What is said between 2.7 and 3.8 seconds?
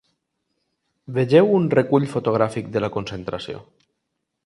de la concentració.